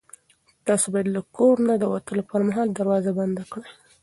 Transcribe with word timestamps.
تاسو 0.67 0.85
باید 0.93 1.07
له 1.15 1.21
کور 1.37 1.55
نه 1.67 1.75
د 1.77 1.83
وتلو 1.93 2.21
پر 2.31 2.41
مهال 2.47 2.67
دروازه 2.71 3.11
بنده 3.19 3.43
کړئ. 3.51 3.69